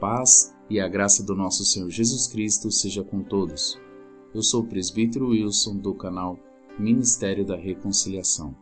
[0.00, 3.78] paz e a graça do nosso Senhor Jesus Cristo seja com todos.
[4.34, 6.38] Eu sou o presbítero Wilson do canal
[6.78, 8.56] Ministério da Reconciliação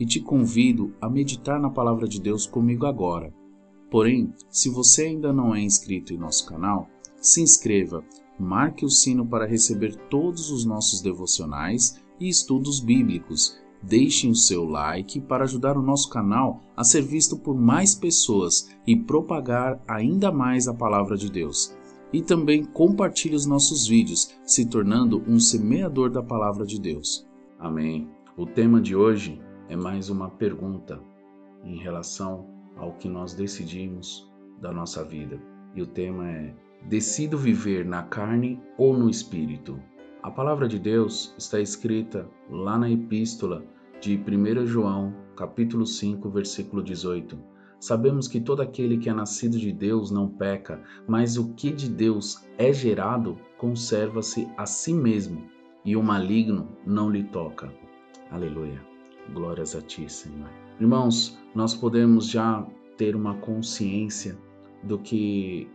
[0.00, 3.32] e te convido a meditar na palavra de Deus comigo agora.
[3.88, 6.88] Porém, se você ainda não é inscrito em nosso canal,
[7.20, 8.04] se inscreva,
[8.36, 13.56] marque o sino para receber todos os nossos devocionais e estudos bíblicos
[13.86, 18.74] Deixem o seu like para ajudar o nosso canal a ser visto por mais pessoas
[18.86, 21.76] e propagar ainda mais a palavra de Deus.
[22.10, 27.28] E também compartilhe os nossos vídeos, se tornando um semeador da palavra de Deus.
[27.58, 28.08] Amém.
[28.38, 30.98] O tema de hoje é mais uma pergunta
[31.62, 34.26] em relação ao que nós decidimos
[34.62, 35.38] da nossa vida.
[35.74, 36.54] E o tema é:
[36.88, 39.78] decido viver na carne ou no espírito?
[40.22, 43.62] A palavra de Deus está escrita lá na epístola
[44.04, 47.38] de 1 João, capítulo 5, versículo 18.
[47.80, 51.88] Sabemos que todo aquele que é nascido de Deus não peca, mas o que de
[51.88, 55.44] Deus é gerado conserva-se a si mesmo,
[55.86, 57.72] e o maligno não lhe toca.
[58.30, 58.78] Aleluia.
[59.32, 60.50] Glórias a ti, Senhor.
[60.78, 62.62] Irmãos, nós podemos já
[62.98, 64.36] ter uma consciência
[64.82, 65.66] do que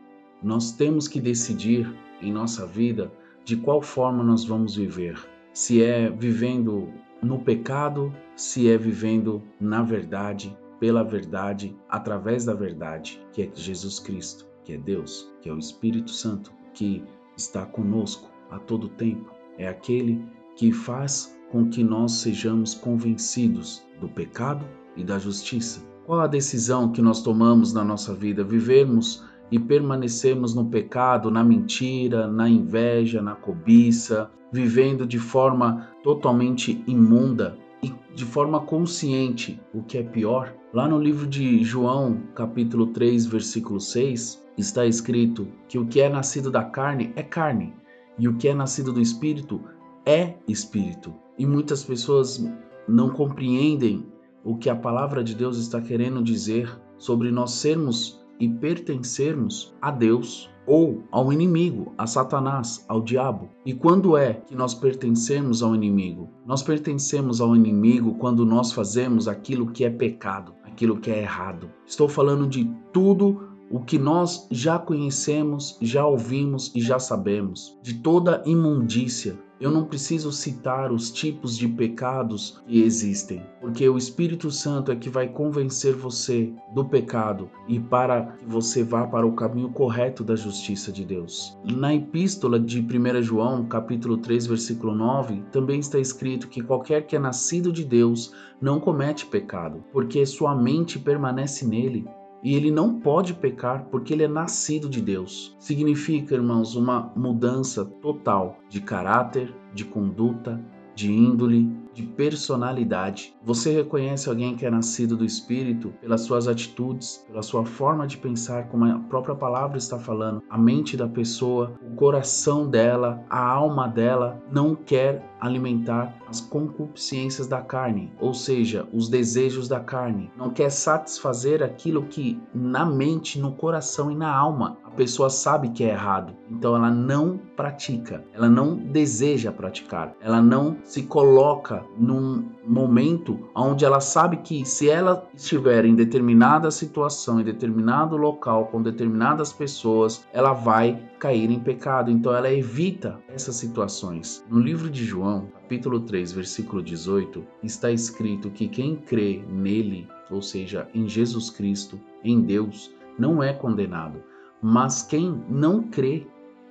[0.44, 3.12] nós temos que decidir em nossa vida
[3.44, 5.20] de qual forma nós vamos viver.
[5.52, 13.22] Se é vivendo no pecado, se é vivendo na verdade, pela verdade, através da verdade,
[13.34, 17.04] que é Jesus Cristo, que é Deus, que é o Espírito Santo, que
[17.36, 19.32] está conosco a todo tempo.
[19.58, 20.24] É aquele
[20.56, 25.82] que faz com que nós sejamos convencidos do pecado e da justiça.
[26.06, 28.44] Qual a decisão que nós tomamos na nossa vida?
[28.44, 36.84] Vivermos e permanecemos no pecado, na mentira, na inveja, na cobiça, vivendo de forma totalmente
[36.88, 40.54] imunda e de forma consciente, o que é pior.
[40.74, 46.10] Lá no livro de João, capítulo 3, versículo 6, está escrito que o que é
[46.10, 47.74] nascido da carne é carne,
[48.18, 49.62] e o que é nascido do espírito
[50.06, 51.14] é espírito.
[51.38, 52.44] E muitas pessoas
[52.88, 54.06] não compreendem
[54.44, 59.92] o que a palavra de Deus está querendo dizer sobre nós sermos e pertencermos a
[59.92, 63.50] Deus ou ao inimigo, a Satanás, ao diabo.
[63.66, 66.30] E quando é que nós pertencemos ao inimigo?
[66.46, 71.72] Nós pertencemos ao inimigo quando nós fazemos aquilo que é pecado, aquilo que é errado.
[71.88, 77.96] Estou falando de tudo o que nós já conhecemos, já ouvimos e já sabemos, de
[77.96, 84.50] toda imundícia, eu não preciso citar os tipos de pecados que existem, porque o Espírito
[84.50, 89.34] Santo é que vai convencer você do pecado e para que você vá para o
[89.34, 91.58] caminho correto da justiça de Deus.
[91.66, 97.18] Na epístola de 1 João, capítulo 3, versículo 9, também está escrito que qualquer que
[97.18, 102.08] é nascido de Deus não comete pecado, porque sua mente permanece nele
[102.44, 105.56] e ele não pode pecar porque ele é nascido de Deus.
[105.60, 110.64] Significa, irmãos, uma mudança total de caráter, de conduta,
[110.96, 113.34] de índole, de personalidade.
[113.44, 118.18] Você reconhece alguém que é nascido do Espírito pelas suas atitudes, pela sua forma de
[118.18, 120.42] pensar, como a própria palavra está falando.
[120.50, 127.48] A mente da pessoa, o coração dela, a alma dela não quer alimentar as concupiscências
[127.48, 130.32] da carne, ou seja, os desejos da carne.
[130.38, 135.70] Não quer satisfazer aquilo que na mente, no coração e na alma a pessoa sabe
[135.70, 136.36] que é errado.
[136.50, 143.84] Então ela não pratica, ela não deseja praticar, ela não se coloca num momento onde
[143.84, 150.24] ela sabe que se ela estiver em determinada situação, em determinado local, com determinadas pessoas,
[150.32, 152.12] ela vai cair em pecado.
[152.12, 154.46] Então ela evita essas situações.
[154.48, 160.42] No livro de João, capítulo 3, versículo 18, está escrito que quem crê nele, ou
[160.42, 164.24] seja, em Jesus Cristo, em Deus, não é condenado,
[164.62, 166.28] mas quem não crê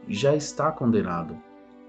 [0.08, 1.36] já está condenado,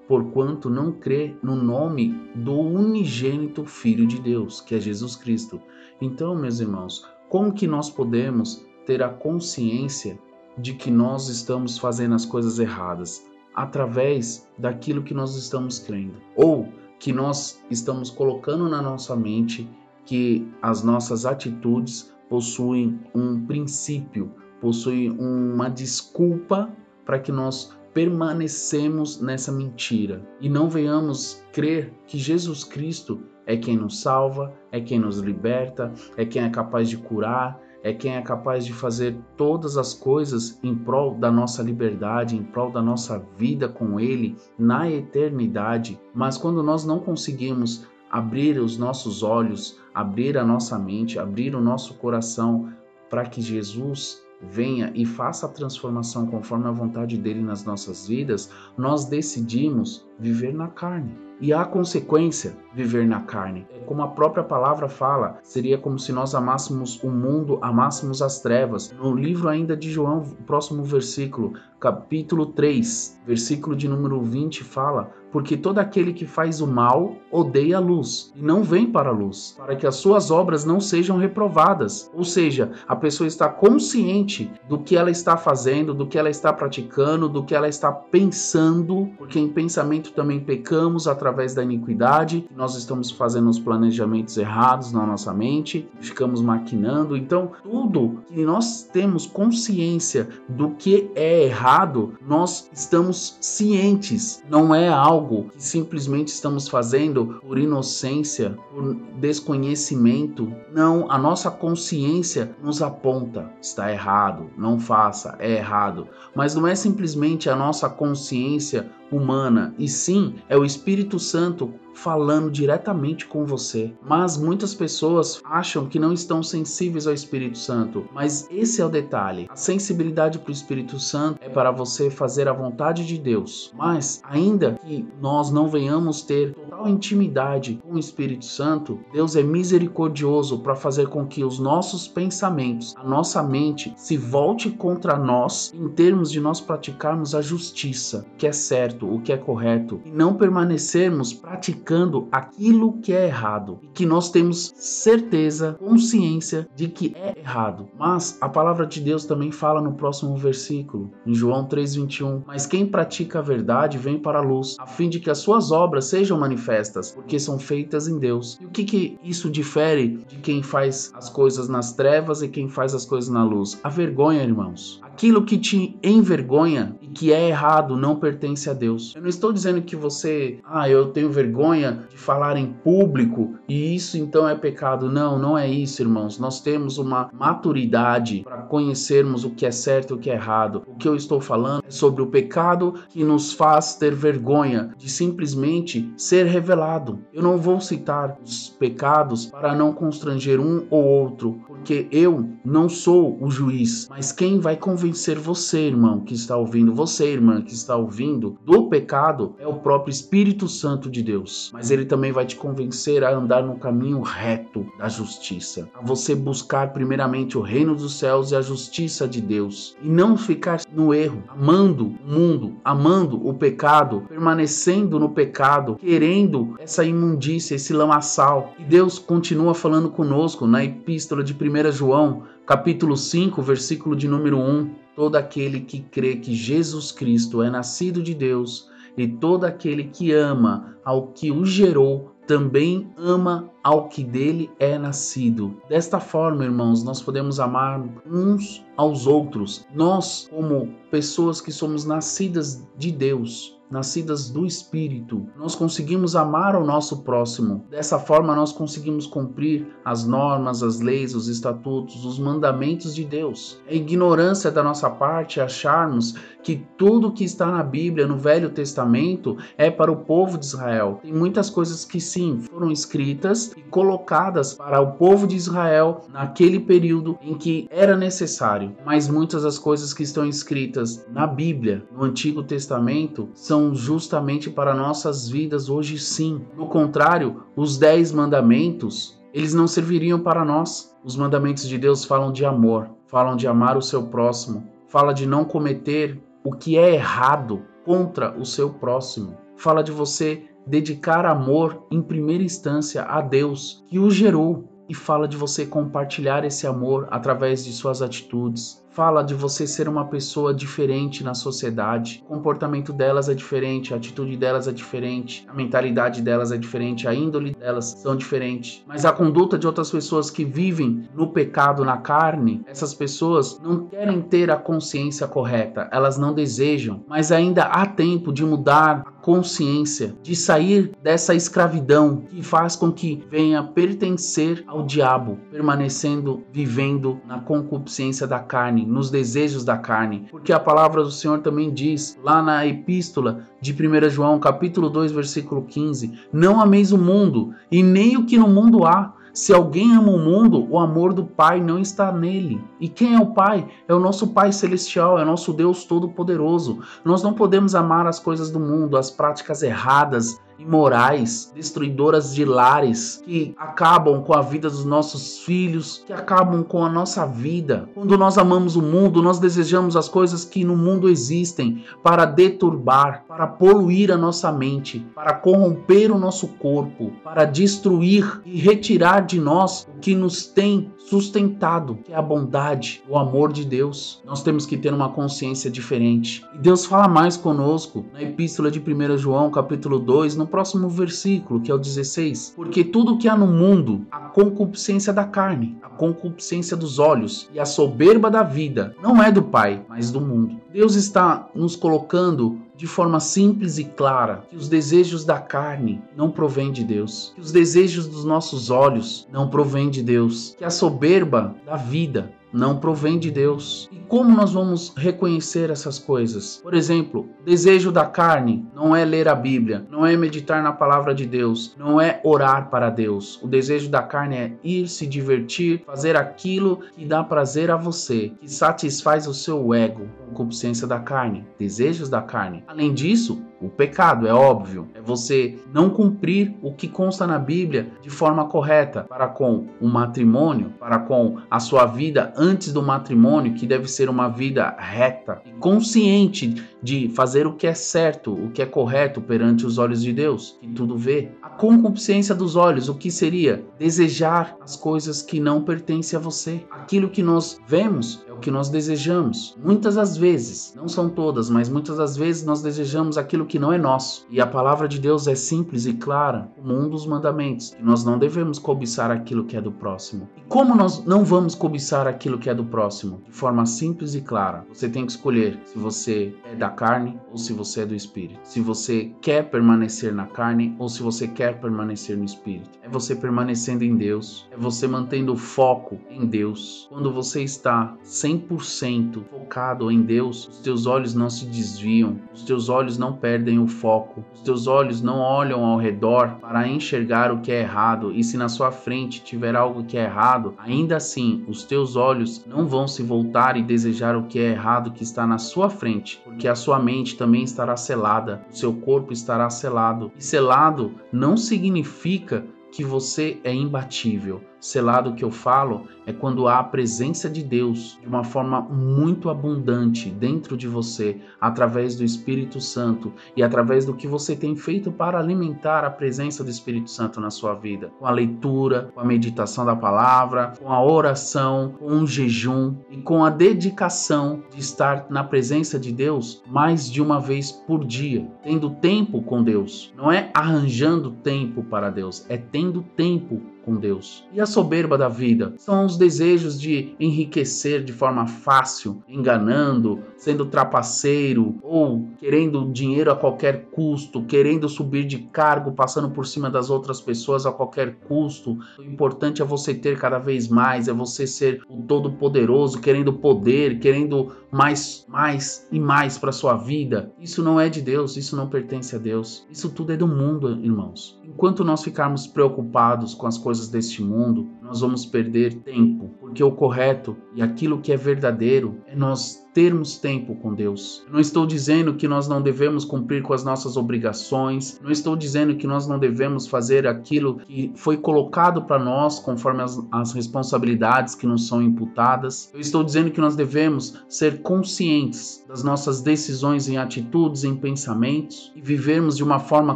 [0.10, 5.62] porquanto não crê no nome do unigênito Filho de Deus, que é Jesus Cristo.
[6.02, 10.20] Então, meus irmãos, como que nós podemos ter a consciência
[10.58, 13.24] de que nós estamos fazendo as coisas erradas?
[13.54, 16.68] Através daquilo que nós estamos crendo, ou
[16.98, 19.70] que nós estamos colocando na nossa mente
[20.08, 26.68] que as nossas atitudes possuem um princípio, possuem uma desculpa
[27.06, 33.78] para que nós permanecemos nessa mentira e não venhamos crer que Jesus Cristo é quem
[33.78, 38.22] nos salva, é quem nos liberta, é quem é capaz de curar, é quem é
[38.22, 43.20] capaz de fazer todas as coisas em prol da nossa liberdade, em prol da nossa
[43.38, 46.00] vida com Ele na eternidade.
[46.14, 51.62] Mas quando nós não conseguimos abrir os nossos olhos, abrir a nossa mente, abrir o
[51.62, 52.72] nosso coração
[53.10, 58.52] para que Jesus venha e faça a transformação conforme a vontade dele nas nossas vidas,
[58.78, 61.29] nós decidimos viver na carne.
[61.42, 63.66] E a consequência, viver na carne.
[63.86, 68.92] Como a própria palavra fala, seria como se nós amássemos o mundo, amássemos as trevas.
[68.92, 75.56] No livro ainda de João, próximo versículo, capítulo 3, versículo de número 20 fala: porque
[75.56, 79.56] todo aquele que faz o mal odeia a luz e não vem para a luz,
[79.58, 82.10] para que as suas obras não sejam reprovadas.
[82.14, 86.52] Ou seja, a pessoa está consciente do que ela está fazendo, do que ela está
[86.52, 92.76] praticando, do que ela está pensando, porque em pensamento também pecamos através da iniquidade, nós
[92.76, 97.16] estamos fazendo os planejamentos errados na nossa mente, ficamos maquinando.
[97.16, 104.90] Então, tudo que nós temos consciência do que é errado, nós estamos cientes, não é
[104.90, 110.52] algo que simplesmente estamos fazendo por inocência, por desconhecimento.
[110.74, 116.08] Não, a nossa consciência nos aponta, está errado, não faça, é errado.
[116.36, 122.50] Mas não é simplesmente a nossa consciência humana, e sim é o Espírito Santo falando
[122.50, 123.94] diretamente com você.
[124.02, 128.08] Mas muitas pessoas acham que não estão sensíveis ao Espírito Santo.
[128.14, 129.48] Mas esse é o detalhe.
[129.50, 133.74] A sensibilidade para o Espírito Santo é para você fazer a vontade de Deus.
[133.76, 136.56] Mas ainda que nós não venhamos ter
[136.88, 142.94] intimidade com o Espírito Santo, Deus é misericordioso para fazer com que os nossos pensamentos,
[142.98, 148.38] a nossa mente se volte contra nós em termos de nós praticarmos a justiça, o
[148.38, 153.26] que é certo, o que é correto, e não permanecermos praticando praticando aquilo que é
[153.26, 157.88] errado e que nós temos certeza, consciência de que é errado.
[157.98, 162.86] Mas a palavra de Deus também fala no próximo versículo, em João 3:21, mas quem
[162.86, 166.40] pratica a verdade vem para a luz, a fim de que as suas obras sejam
[166.40, 166.69] manifestas,
[167.12, 168.58] porque são feitas em Deus.
[168.62, 172.70] E o que que isso difere de quem faz as coisas nas trevas e quem
[172.70, 173.80] faz as coisas na luz?
[173.84, 175.00] A vergonha, irmãos.
[175.02, 179.14] Aquilo que te envergonha e que é errado não pertence a Deus.
[179.16, 183.56] Eu não estou dizendo que você, ah, eu tenho vergonha vergonha de falar em público
[183.68, 185.10] e isso então é pecado.
[185.10, 186.40] Não, não é isso, irmãos.
[186.40, 190.84] Nós temos uma maturidade para conhecermos o que é certo e o que é errado.
[190.88, 195.10] O que eu estou falando é sobre o pecado que nos faz ter vergonha de
[195.10, 197.20] simplesmente ser revelado.
[197.34, 202.90] Eu não vou citar os pecados para não constranger um ou outro, porque eu não
[202.90, 207.74] sou o juiz, mas quem vai convencer você, irmão, que está ouvindo, você, irmã, que
[207.74, 211.72] está ouvindo, do pecado é o próprio Espírito Santo de Deus.
[211.74, 216.36] Mas ele também vai te convencer a andar no caminho reto da justiça, a você
[216.36, 221.14] buscar primeiramente o reino dos céus e a justiça de Deus, e não ficar no
[221.14, 226.49] erro, amando o mundo, amando o pecado, permanecendo no pecado, querendo
[226.80, 228.74] essa imundícia, esse lamaçal.
[228.80, 234.58] E Deus continua falando conosco na epístola de 1 João, capítulo 5, versículo de número
[234.58, 234.90] 1.
[235.16, 240.32] Todo aquele que crê que Jesus Cristo é nascido de Deus e todo aquele que
[240.32, 245.78] ama ao que o gerou também ama ao que dele é nascido.
[245.88, 249.86] Desta forma, irmãos, nós podemos amar uns aos outros.
[249.94, 256.86] Nós, como pessoas que somos nascidas de Deus, nascidas do Espírito, nós conseguimos amar o
[256.86, 257.86] nosso próximo.
[257.90, 263.82] Dessa forma, nós conseguimos cumprir as normas, as leis, os estatutos, os mandamentos de Deus.
[263.88, 269.58] É ignorância da nossa parte acharmos que tudo que está na Bíblia, no Velho Testamento,
[269.78, 271.20] é para o povo de Israel.
[271.22, 276.80] Tem muitas coisas que sim foram escritas e colocadas para o povo de Israel naquele
[276.80, 282.24] período em que era necessário, mas muitas das coisas que estão escritas na Bíblia, no
[282.24, 286.62] Antigo Testamento, são justamente para nossas vidas hoje sim.
[286.76, 291.16] No contrário, os dez mandamentos eles não serviriam para nós.
[291.24, 295.46] Os mandamentos de Deus falam de amor, falam de amar o seu próximo, fala de
[295.46, 299.58] não cometer o que é errado contra o seu próximo.
[299.76, 305.48] Fala de você dedicar amor em primeira instância a Deus que o gerou e fala
[305.48, 310.74] de você compartilhar esse amor através de suas atitudes, fala de você ser uma pessoa
[310.74, 312.42] diferente na sociedade.
[312.46, 317.28] O comportamento delas é diferente, a atitude delas é diferente, a mentalidade delas é diferente,
[317.28, 319.04] a índole delas são diferentes.
[319.06, 324.06] Mas a conduta de outras pessoas que vivem no pecado, na carne, essas pessoas não
[324.08, 329.32] querem ter a consciência correta, elas não desejam, mas ainda há tempo de mudar a
[329.42, 337.42] consciência, de sair dessa escravidão que faz com que venha pertencer ao diabo, permanecendo vivendo
[337.46, 342.38] na concupiscência da carne nos desejos da carne, porque a palavra do Senhor também diz
[342.44, 348.04] lá na epístola de 1 João, capítulo 2, versículo 15: Não ameis o mundo e
[348.04, 349.34] nem o que no mundo há.
[349.52, 352.80] Se alguém ama o mundo, o amor do Pai não está nele.
[353.00, 353.88] E quem é o Pai?
[354.08, 357.00] É o nosso Pai celestial, é o nosso Deus todo-poderoso.
[357.26, 363.42] Nós não podemos amar as coisas do mundo, as práticas erradas, imorais, destruidoras de lares,
[363.44, 368.10] que acabam com a vida dos nossos filhos, que acabam com a nossa vida.
[368.14, 373.44] Quando nós amamos o mundo, nós desejamos as coisas que no mundo existem para deturbar,
[373.48, 379.60] para poluir a nossa mente, para corromper o nosso corpo, para destruir e retirar de
[379.60, 384.42] nós o que nos tem sustentado, que é a bondade, o amor de Deus.
[384.44, 386.66] Nós temos que ter uma consciência diferente.
[386.74, 391.82] E Deus fala mais conosco na epístola de 1 João, capítulo 2, no próximo versículo,
[391.82, 392.74] que é o 16.
[392.76, 397.80] Porque tudo que há no mundo, a concupiscência da carne, a concupiscência dos olhos e
[397.80, 400.78] a soberba da vida, não é do Pai, mas do mundo.
[400.92, 406.50] Deus está nos colocando de forma simples e clara que os desejos da carne não
[406.50, 410.90] provêm de Deus, que os desejos dos nossos olhos não provêm de Deus, que a
[410.90, 414.10] soberba da vida não provém de Deus.
[414.12, 416.78] E como nós vamos reconhecer essas coisas?
[416.78, 421.34] Por exemplo, desejo da carne não é ler a Bíblia, não é meditar na palavra
[421.34, 423.60] de Deus, não é orar para Deus.
[423.62, 428.52] O desejo da carne é ir se divertir, fazer aquilo que dá prazer a você,
[428.60, 432.84] que satisfaz o seu ego, concupiscência da carne, desejos da carne.
[432.88, 438.12] Além disso, o pecado, é óbvio, é você não cumprir o que consta na Bíblia
[438.22, 443.74] de forma correta para com o matrimônio, para com a sua vida antes do matrimônio,
[443.74, 448.70] que deve ser uma vida reta e consciente de fazer o que é certo, o
[448.72, 451.50] que é correto perante os olhos de Deus, que tudo vê.
[451.62, 453.86] A concupiscência dos olhos, o que seria?
[453.98, 456.86] Desejar as coisas que não pertencem a você.
[456.92, 459.76] Aquilo que nós vemos que nós desejamos.
[459.84, 463.92] Muitas das vezes, não são todas, mas muitas das vezes nós desejamos aquilo que não
[463.92, 464.46] é nosso.
[464.50, 468.24] E a palavra de Deus é simples e clara, como um dos mandamentos, que nós
[468.24, 470.50] não devemos cobiçar aquilo que é do próximo.
[470.58, 473.42] E como nós não vamos cobiçar aquilo que é do próximo?
[473.46, 474.86] De forma simples e clara.
[474.94, 478.60] Você tem que escolher se você é da carne ou se você é do espírito.
[478.64, 482.90] Se você quer permanecer na carne ou se você quer permanecer no espírito.
[483.02, 487.08] É você permanecendo em Deus, é você mantendo o foco em Deus.
[487.10, 488.16] Quando você está
[488.50, 493.78] 100% focado em Deus, os teus olhos não se desviam, os teus olhos não perdem
[493.80, 498.32] o foco, os teus olhos não olham ao redor para enxergar o que é errado,
[498.34, 502.66] e se na sua frente tiver algo que é errado, ainda assim os teus olhos
[502.66, 506.42] não vão se voltar e desejar o que é errado que está na sua frente,
[506.44, 510.32] porque a sua mente também estará selada, o seu corpo estará selado.
[510.38, 514.62] E selado não significa que você é imbatível.
[514.80, 519.50] Selado que eu falo é quando há a presença de Deus de uma forma muito
[519.50, 525.12] abundante dentro de você, através do Espírito Santo e através do que você tem feito
[525.12, 529.26] para alimentar a presença do Espírito Santo na sua vida, com a leitura, com a
[529.26, 535.26] meditação da palavra, com a oração, com o jejum e com a dedicação de estar
[535.30, 540.14] na presença de Deus mais de uma vez por dia, tendo tempo com Deus.
[540.16, 544.46] Não é arranjando tempo para Deus, é tendo tempo com Deus.
[544.54, 550.66] E a soberba da vida são os desejos de enriquecer de forma fácil, enganando, sendo
[550.66, 556.90] trapaceiro ou querendo dinheiro a qualquer custo, querendo subir de cargo, passando por cima das
[556.90, 558.78] outras pessoas a qualquer custo.
[558.98, 563.34] O importante é você ter cada vez mais, é você ser o todo poderoso, querendo
[563.34, 567.32] poder, querendo mais, mais e mais para sua vida.
[567.40, 569.66] Isso não é de Deus, isso não pertence a Deus.
[569.70, 571.39] Isso tudo é do mundo, irmãos.
[571.60, 576.72] Enquanto nós ficarmos preocupados com as coisas deste mundo, nós vamos perder tempo, porque o
[576.72, 581.24] correto e aquilo que é verdadeiro é nós termos tempo com Deus.
[581.28, 585.36] Eu não estou dizendo que nós não devemos cumprir com as nossas obrigações, não estou
[585.36, 590.34] dizendo que nós não devemos fazer aquilo que foi colocado para nós conforme as, as
[590.34, 592.72] responsabilidades que nos são imputadas.
[592.74, 598.74] Eu estou dizendo que nós devemos ser conscientes das nossas decisões em atitudes, em pensamentos
[598.76, 599.96] e vivermos de uma forma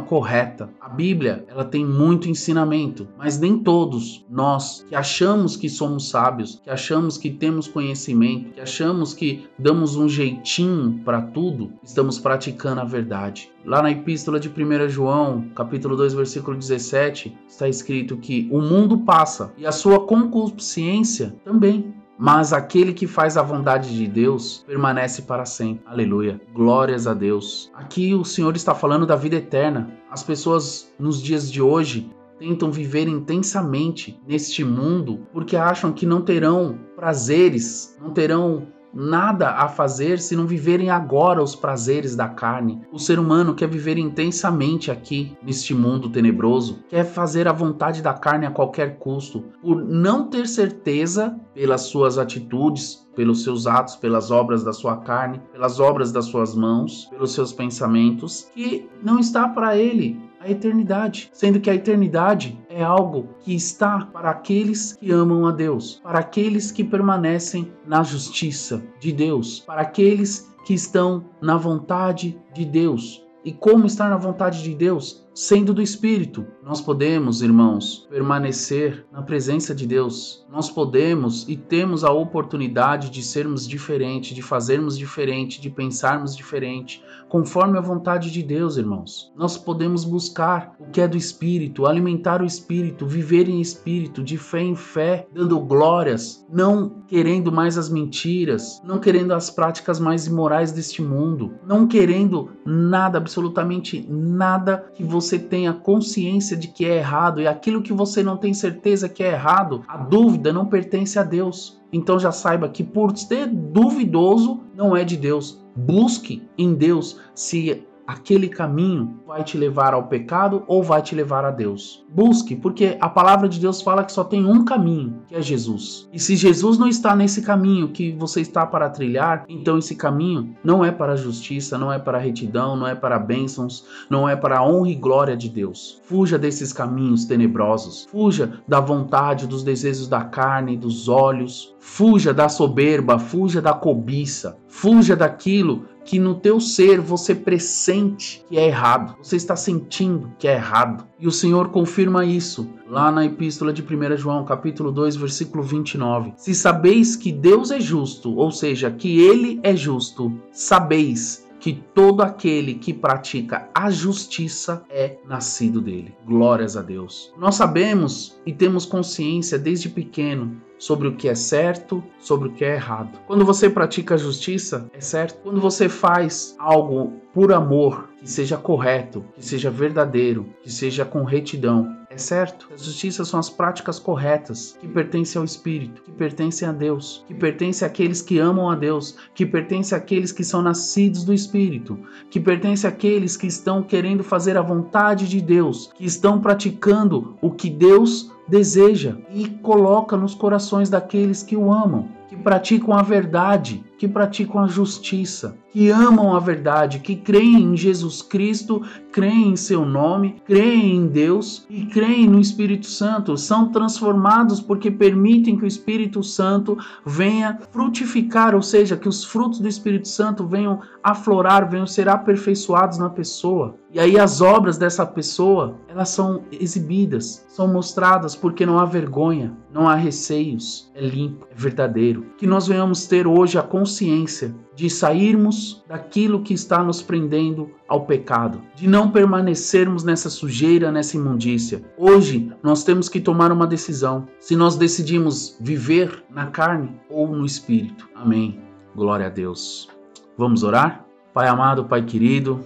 [0.00, 0.70] correta.
[0.80, 6.60] A Bíblia, ela tem muito ensinamento, mas nem todos nós que achamos que somos sábios,
[6.62, 12.80] que achamos que temos conhecimento, que achamos que damos um jeitinho para tudo, estamos praticando
[12.80, 13.50] a verdade.
[13.64, 18.98] Lá na epístola de 1 João, capítulo 2, versículo 17, está escrito que o mundo
[18.98, 21.94] passa e a sua concupiscência também.
[22.16, 25.82] Mas aquele que faz a vontade de Deus permanece para sempre.
[25.84, 26.40] Aleluia.
[26.54, 27.72] Glórias a Deus.
[27.74, 29.90] Aqui o Senhor está falando da vida eterna.
[30.08, 32.08] As pessoas nos dias de hoje
[32.44, 39.66] tentam viver intensamente neste mundo porque acham que não terão prazeres, não terão nada a
[39.66, 42.82] fazer se não viverem agora os prazeres da carne.
[42.92, 48.12] O ser humano quer viver intensamente aqui, neste mundo tenebroso, quer fazer a vontade da
[48.12, 54.30] carne a qualquer custo, por não ter certeza pelas suas atitudes, pelos seus atos, pelas
[54.30, 59.48] obras da sua carne, pelas obras das suas mãos, pelos seus pensamentos, que não está
[59.48, 65.10] para ele a eternidade, sendo que a eternidade é algo que está para aqueles que
[65.10, 71.24] amam a Deus, para aqueles que permanecem na justiça de Deus, para aqueles que estão
[71.40, 73.24] na vontade de Deus.
[73.42, 75.23] E como estar na vontade de Deus?
[75.34, 80.46] Sendo do Espírito, nós podemos, irmãos, permanecer na presença de Deus.
[80.48, 87.02] Nós podemos e temos a oportunidade de sermos diferentes, de fazermos diferente, de pensarmos diferente,
[87.28, 89.32] conforme a vontade de Deus, irmãos.
[89.36, 94.38] Nós podemos buscar o que é do Espírito, alimentar o Espírito, viver em Espírito, de
[94.38, 100.28] fé em fé, dando glórias, não querendo mais as mentiras, não querendo as práticas mais
[100.28, 106.84] imorais deste mundo, não querendo nada, absolutamente nada que você você tenha consciência de que
[106.84, 110.66] é errado e aquilo que você não tem certeza que é errado, a dúvida não
[110.66, 111.80] pertence a Deus.
[111.92, 115.64] Então já saiba que por ser duvidoso não é de Deus.
[115.76, 121.44] Busque em Deus se aquele caminho vai te levar ao pecado ou vai te levar
[121.44, 122.04] a Deus.
[122.08, 126.08] Busque, porque a palavra de Deus fala que só tem um caminho, que é Jesus.
[126.12, 130.54] E se Jesus não está nesse caminho que você está para trilhar, então esse caminho
[130.62, 134.28] não é para a justiça, não é para a retidão, não é para bênçãos, não
[134.28, 136.00] é para a honra e glória de Deus.
[136.04, 138.06] Fuja desses caminhos tenebrosos.
[138.10, 141.74] Fuja da vontade, dos desejos da carne, dos olhos.
[141.78, 144.56] Fuja da soberba, fuja da cobiça.
[144.68, 150.46] Fuja daquilo que no teu ser você pressente que é errado, você está sentindo que
[150.46, 151.06] é errado.
[151.18, 156.34] E o Senhor confirma isso lá na epístola de 1 João, capítulo 2, versículo 29.
[156.36, 162.20] Se sabeis que Deus é justo, ou seja, que ele é justo, sabeis que todo
[162.20, 166.14] aquele que pratica a justiça é nascido dele.
[166.26, 167.32] Glórias a Deus.
[167.38, 172.62] Nós sabemos e temos consciência desde pequeno sobre o que é certo, sobre o que
[172.62, 173.18] é errado.
[173.26, 175.40] Quando você pratica a justiça, é certo.
[175.42, 181.24] Quando você faz algo por amor, que seja correto, que seja verdadeiro, que seja com
[181.24, 182.68] retidão, é certo.
[182.72, 187.34] A justiça são as práticas corretas que pertencem ao Espírito, que pertencem a Deus, que
[187.34, 191.98] pertencem àqueles que amam a Deus, que pertencem àqueles que são nascidos do Espírito,
[192.30, 197.50] que pertencem àqueles que estão querendo fazer a vontade de Deus, que estão praticando o
[197.50, 203.84] que Deus deseja e coloca nos corações daqueles que o amam, que praticam a verdade,
[203.98, 209.56] que praticam a justiça, que amam a verdade, que creem em Jesus Cristo, creem em
[209.56, 215.64] seu nome, creem em Deus e creem no Espírito Santo, são transformados porque permitem que
[215.64, 221.68] o Espírito Santo venha frutificar, ou seja, que os frutos do Espírito Santo venham aflorar,
[221.68, 223.74] venham ser aperfeiçoados na pessoa.
[223.90, 229.56] E aí as obras dessa pessoa, elas são exibidas, são mostradas porque não há vergonha,
[229.72, 232.13] não há receios, é limpo, é verdadeiro.
[232.36, 238.04] Que nós venhamos ter hoje a consciência de sairmos daquilo que está nos prendendo ao
[238.06, 241.82] pecado, de não permanecermos nessa sujeira, nessa imundícia.
[241.96, 247.46] Hoje nós temos que tomar uma decisão se nós decidimos viver na carne ou no
[247.46, 248.08] espírito.
[248.14, 248.60] Amém.
[248.94, 249.88] Glória a Deus.
[250.36, 251.04] Vamos orar?
[251.32, 252.60] Pai amado, Pai querido,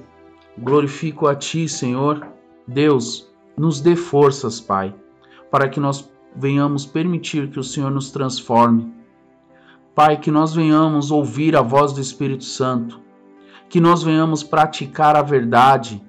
[0.58, 2.26] glorifico a Ti, Senhor.
[2.66, 4.94] Deus, nos dê forças, Pai,
[5.50, 8.97] para que nós venhamos permitir que o Senhor nos transforme
[9.98, 13.00] Pai, que nós venhamos ouvir a voz do Espírito Santo,
[13.68, 16.00] que nós venhamos praticar a verdade,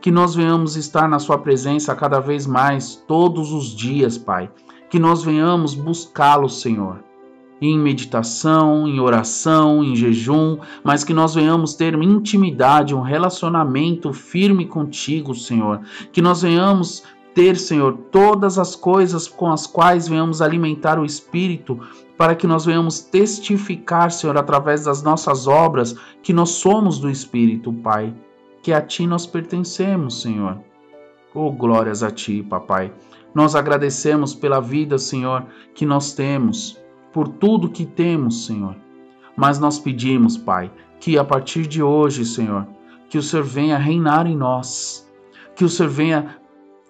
[0.00, 4.50] que nós venhamos estar na Sua presença cada vez mais, todos os dias, Pai,
[4.88, 7.04] que nós venhamos buscá-lo, Senhor,
[7.60, 14.64] em meditação, em oração, em jejum, mas que nós venhamos ter intimidade, um relacionamento firme
[14.64, 17.02] contigo, Senhor, que nós venhamos
[17.34, 21.80] ter, Senhor, todas as coisas com as quais venhamos alimentar o Espírito,
[22.16, 27.72] para que nós venhamos testificar, Senhor, através das nossas obras, que nós somos do Espírito,
[27.72, 28.14] Pai,
[28.62, 30.58] que a Ti nós pertencemos, Senhor.
[31.34, 32.92] Oh, glórias a Ti, Papai.
[33.34, 36.78] Nós agradecemos pela vida, Senhor, que nós temos,
[37.12, 38.76] por tudo que temos, Senhor.
[39.36, 42.66] Mas nós pedimos, Pai, que a partir de hoje, Senhor,
[43.08, 45.10] que o Senhor venha reinar em nós,
[45.56, 46.36] que o Senhor venha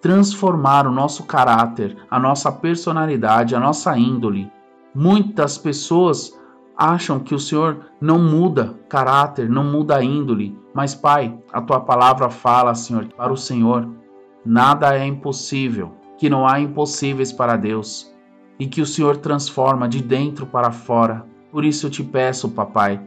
[0.03, 4.51] transformar o nosso caráter, a nossa personalidade, a nossa índole.
[4.93, 6.37] Muitas pessoas
[6.77, 12.29] acham que o Senhor não muda caráter, não muda índole, mas Pai, a tua palavra
[12.29, 13.87] fala, Senhor, para o Senhor,
[14.45, 18.13] nada é impossível, que não há impossíveis para Deus,
[18.59, 21.25] e que o Senhor transforma de dentro para fora.
[21.49, 22.99] Por isso eu te peço, papai,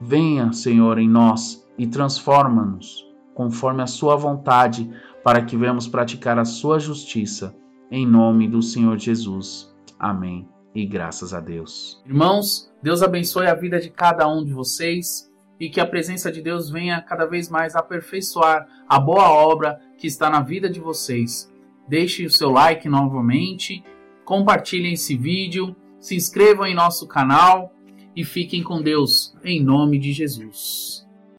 [0.00, 3.04] venha, Senhor, em nós e transforma-nos
[3.36, 4.90] conforme a sua vontade,
[5.26, 7.52] para que venhamos praticar a sua justiça.
[7.90, 9.74] Em nome do Senhor Jesus.
[9.98, 10.48] Amém.
[10.72, 12.00] E graças a Deus.
[12.06, 16.40] Irmãos, Deus abençoe a vida de cada um de vocês e que a presença de
[16.40, 21.52] Deus venha cada vez mais aperfeiçoar a boa obra que está na vida de vocês.
[21.88, 23.82] Deixe o seu like novamente,
[24.24, 27.74] compartilhem esse vídeo, se inscrevam em nosso canal
[28.14, 31.05] e fiquem com Deus em nome de Jesus.